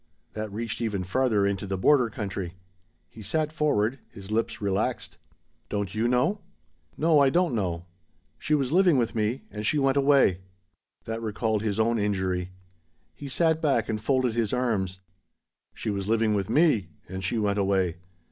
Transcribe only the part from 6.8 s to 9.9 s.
"No I don't know. She was living with me, and she